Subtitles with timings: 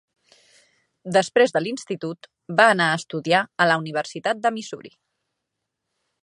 [1.17, 2.29] Després de l'institut,
[2.61, 4.95] va anar a estudiar a la Universitat de Missouri.